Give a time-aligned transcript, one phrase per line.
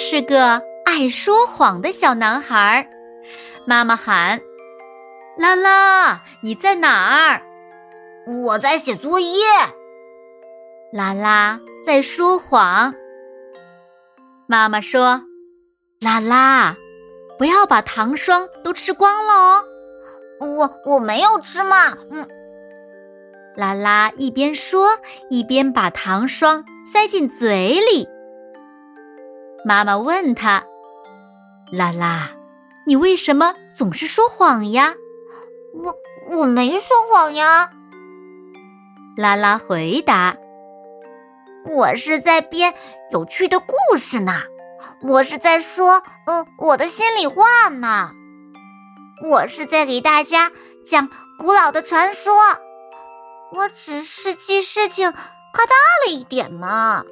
[0.00, 2.88] 是个爱说谎的小男孩，
[3.66, 4.40] 妈妈喊
[5.36, 7.42] ：“拉拉，你在哪儿
[8.44, 9.28] ？”“我在写作业。”
[10.94, 12.94] 拉拉在说谎。
[14.46, 15.20] 妈妈说
[16.00, 16.76] ：“拉拉，
[17.36, 19.64] 不要把糖霜都吃光了哦。
[20.56, 22.26] ”“我我没有吃嘛。”嗯。
[23.56, 24.96] 拉拉一边说，
[25.28, 28.08] 一边把糖霜塞进嘴里。
[29.64, 30.64] 妈妈问他
[31.72, 32.30] ：“拉拉，
[32.86, 34.94] 你为什么总是说谎呀
[35.74, 35.94] ？”“我
[36.38, 37.70] 我没说谎呀。”
[39.16, 40.36] 拉拉回答。
[41.66, 42.72] 我是在编
[43.10, 44.42] 有趣的故事呢，
[45.02, 48.12] 我是在说，嗯，我的心里话呢，
[49.28, 50.50] 我是在给大家
[50.86, 52.32] 讲古老的传说，
[53.52, 55.74] 我只是记事情夸大
[56.06, 57.04] 了一点嘛。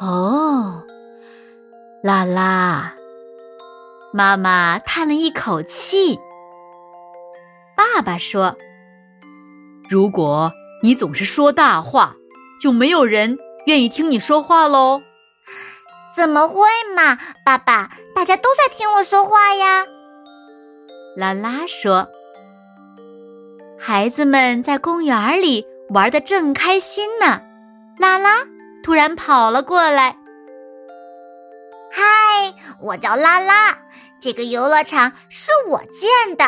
[0.00, 0.82] 哦，
[2.02, 2.94] 拉拉，
[4.12, 6.18] 妈妈叹了一口气。
[7.76, 8.56] 爸爸说
[9.88, 12.14] ：“如果你总是说大话。”
[12.60, 15.00] 就没有人愿意听你说话喽？
[16.12, 19.86] 怎么会嘛，爸爸，大家都在听我说话呀。
[21.14, 22.08] 拉拉说
[23.78, 27.40] ：“孩子们在公园里玩的正开心呢。”
[27.96, 28.44] 拉拉
[28.88, 30.16] 突然跑了过来
[31.92, 33.76] ：“嗨，我叫拉拉，
[34.18, 36.46] 这个游乐场是我建的，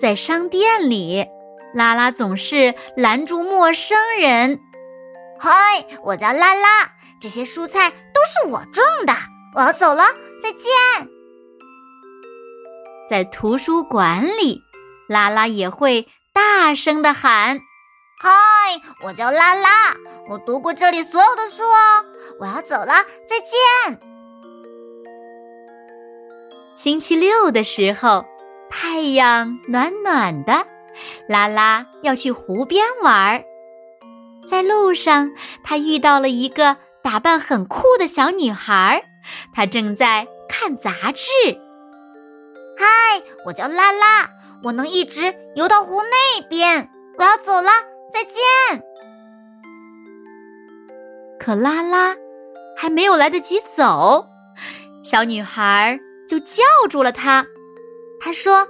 [0.00, 1.26] 在商店里。
[1.74, 4.60] 拉拉总是拦住陌生人。
[5.40, 7.96] 嗨，我叫拉拉，这些蔬菜都
[8.28, 9.12] 是我种的。
[9.56, 10.04] 我要走了，
[10.40, 10.62] 再见。
[13.10, 14.62] 在图书馆里，
[15.08, 17.58] 拉拉也会大声的喊
[18.24, 18.30] ：“嗨，
[19.02, 19.92] 我叫拉拉，
[20.30, 22.06] 我读过这里所有的书哦。
[22.40, 22.94] 我要走了，
[23.28, 24.00] 再见。”
[26.74, 28.24] 星期六的时候，
[28.70, 30.66] 太阳暖暖的。
[31.28, 33.44] 拉拉要去湖边玩儿，
[34.48, 35.30] 在路上，
[35.62, 39.04] 他遇到了一个打扮很酷的小女孩，
[39.54, 41.28] 她正在看杂志。
[42.78, 44.30] 嗨，我叫拉拉，
[44.62, 46.88] 我能一直游到湖那边。
[47.18, 47.70] 我要走了，
[48.14, 48.82] 再见。
[51.40, 52.16] 可拉拉
[52.76, 54.24] 还没有来得及走，
[55.02, 55.98] 小女孩
[56.28, 57.44] 就叫住了她。
[58.20, 58.66] 她说。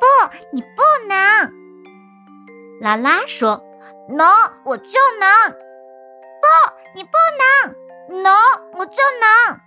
[0.00, 0.06] 不，
[0.52, 1.16] 你不能。
[2.80, 3.60] 拉拉说
[4.08, 4.24] ：“能，
[4.64, 5.50] 我就能。”
[6.40, 6.46] 不，
[6.94, 8.22] 你不能。
[8.22, 8.32] 能，
[8.74, 9.60] 我就能。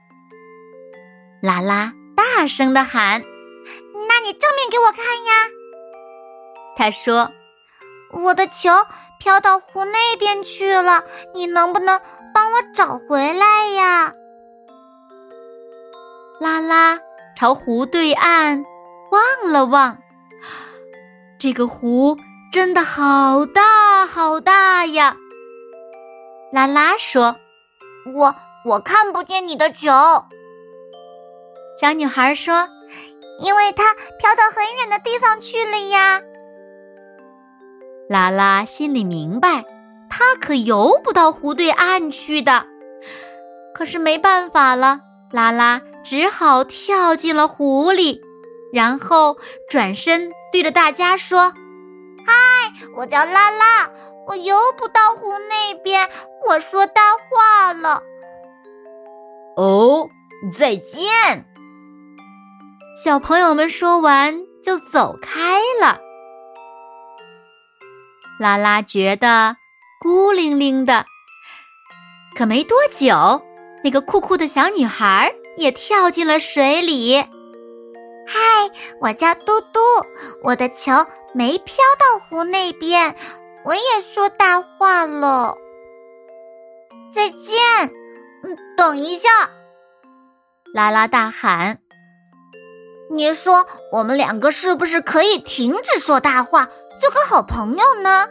[1.42, 3.22] 拉拉大声的喊
[4.08, 5.50] ：“那你正面给我看呀！”
[6.78, 7.30] 他说
[8.14, 8.70] ：“我的球
[9.20, 12.00] 飘到湖那边去了，你能不能
[12.34, 14.14] 帮我找回来呀？”
[16.40, 17.00] 拉拉
[17.38, 18.66] 朝湖对岸
[19.12, 19.98] 望了望。
[21.40, 22.18] 这个湖
[22.52, 25.16] 真的好大好大呀！
[26.52, 27.36] 拉拉说
[28.14, 28.36] ：“我
[28.66, 29.90] 我看不见你的球。”
[31.80, 32.70] 小女孩说
[33.40, 36.22] ：“因为它飘到很远的地方去了呀。”
[38.10, 39.64] 拉拉心里明白，
[40.10, 42.66] 它可游不到湖对岸去的。
[43.74, 45.00] 可是没办法了，
[45.32, 48.22] 拉拉只好跳进了湖里。
[48.74, 49.38] 然后
[49.70, 51.54] 转身对着大家说
[52.26, 52.34] ：“嗨，
[52.96, 53.90] 我叫拉拉，
[54.28, 56.10] 我游不到湖那边，
[56.48, 58.02] 我说大话了。”
[59.58, 60.10] 哦，
[60.58, 61.46] 再见。
[63.04, 66.00] 小朋友们说完就走开了。
[68.42, 69.56] 拉拉觉得
[70.00, 71.06] 孤零零的，
[72.36, 73.40] 可没多久，
[73.84, 77.18] 那个酷酷的小女孩也跳进了水里。
[78.26, 78.40] 嗨，
[79.00, 79.80] 我叫嘟嘟，
[80.42, 80.92] 我的球
[81.36, 83.16] 没飘到湖那边，
[83.64, 85.56] 我也说大话了。
[87.14, 87.60] 再见，
[88.44, 89.30] 嗯，等一下，
[90.74, 91.78] 拉拉大喊
[93.14, 96.70] ：“你说我们两个是不是可以停止说大话，
[97.02, 98.28] 做个好朋友呢？”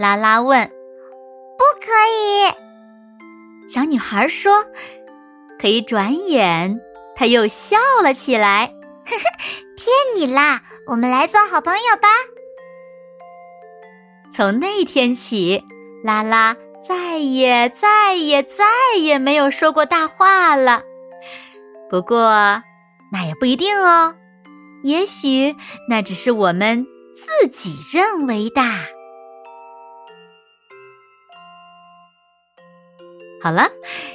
[0.00, 0.66] 拉拉问
[1.58, 3.68] ：“不可以。
[3.68, 4.64] 小女孩说
[5.60, 6.80] ：“可以。”转眼，
[7.14, 8.72] 她又笑了起来。
[9.04, 9.24] 呵呵，
[9.76, 9.86] 骗
[10.16, 10.62] 你啦！
[10.86, 12.08] 我们来做好朋友吧。
[14.34, 15.62] 从那天起，
[16.02, 18.64] 拉拉再也再也再
[18.98, 20.82] 也没有说过大话了。
[21.90, 22.62] 不过，
[23.12, 24.14] 那也不一定哦。
[24.84, 25.54] 也许
[25.88, 26.86] 那只是我们
[27.18, 28.62] 自己认为的。
[33.42, 33.68] 好了，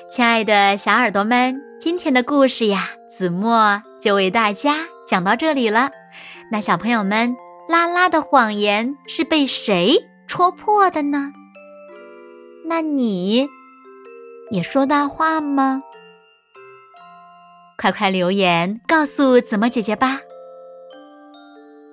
[0.09, 5.91] 亲爱的小耳朵们，今天的故事呀，子墨就为大家讲到这里了。
[6.49, 7.35] 那小朋友们，
[7.67, 11.33] 拉拉的谎言是被谁戳破的呢？
[12.65, 13.49] 那你
[14.49, 15.83] 也说大话吗？
[17.77, 20.21] 快快留言告诉子墨姐姐吧。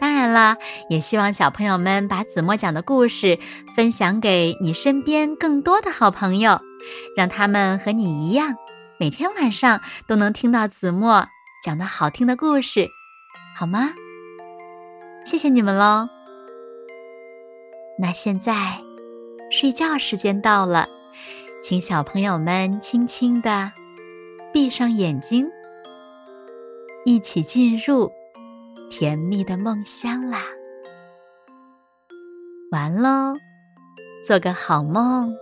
[0.00, 0.56] 当然了，
[0.88, 3.38] 也希望小朋友们把子墨讲的故事
[3.74, 6.60] 分享给你身边更多的好朋友，
[7.16, 8.54] 让他们和你一样，
[8.98, 11.26] 每天晚上都能听到子墨
[11.64, 12.88] 讲的好听的故事，
[13.56, 13.90] 好吗？
[15.24, 16.08] 谢谢你们喽。
[17.98, 18.78] 那现在，
[19.50, 20.86] 睡觉时间到了，
[21.62, 23.72] 请小朋友们轻轻的
[24.52, 25.48] 闭上眼睛，
[27.04, 28.12] 一起进入。
[28.90, 30.42] 甜蜜的梦乡啦，
[32.70, 33.36] 完喽，
[34.26, 35.32] 做个好梦。